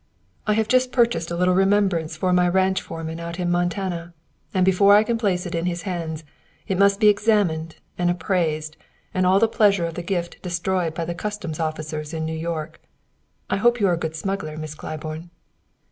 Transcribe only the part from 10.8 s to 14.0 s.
by the custom officers in New York. I hope you are a